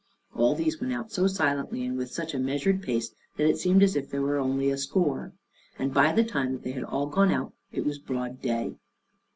All 0.33 0.55
these 0.55 0.81
went 0.81 0.93
out 0.93 1.11
so 1.11 1.27
silently, 1.27 1.85
and 1.85 1.95
with 1.95 2.09
such 2.11 2.33
a 2.33 2.39
measured 2.39 2.81
pace, 2.81 3.11
that 3.37 3.45
it 3.47 3.59
seemed 3.59 3.83
as 3.83 3.95
if 3.95 4.09
there 4.09 4.23
were 4.23 4.39
only 4.39 4.71
a 4.71 4.77
score. 4.79 5.33
And 5.77 5.93
by 5.93 6.11
the 6.11 6.23
time 6.23 6.53
that 6.53 6.63
they 6.63 6.71
had 6.71 6.83
all 6.85 7.05
gone 7.05 7.29
out 7.31 7.53
it 7.71 7.85
was 7.85 7.99
broad 7.99 8.41
day. 8.41 8.77